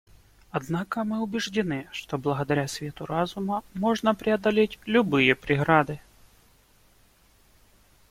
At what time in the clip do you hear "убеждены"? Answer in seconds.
1.21-1.87